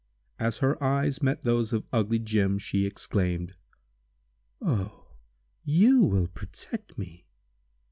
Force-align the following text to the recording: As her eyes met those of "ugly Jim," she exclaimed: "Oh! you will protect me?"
As 0.39 0.57
her 0.65 0.83
eyes 0.83 1.21
met 1.21 1.43
those 1.43 1.71
of 1.73 1.85
"ugly 1.93 2.17
Jim," 2.17 2.57
she 2.57 2.87
exclaimed: 2.87 3.55
"Oh! 4.59 5.13
you 5.63 5.99
will 6.01 6.25
protect 6.25 6.97
me?" 6.97 7.27